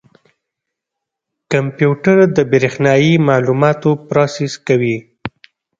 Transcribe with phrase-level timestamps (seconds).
[1.51, 4.97] کمپیوټر د برېښنایي معلوماتو پروسس کوي.